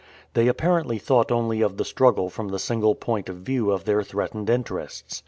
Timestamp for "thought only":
0.97-1.61